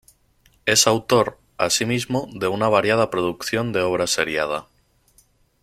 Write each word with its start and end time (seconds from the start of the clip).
Es 0.65 0.87
autor, 0.87 1.37
asimismo, 1.59 2.27
de 2.33 2.47
una 2.47 2.67
variada 2.69 3.11
producción 3.11 3.71
de 3.71 3.81
obra 3.81 4.07
seriada. 4.07 4.65